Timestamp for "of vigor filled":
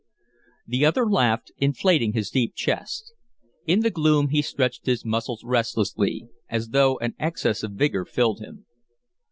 7.61-8.39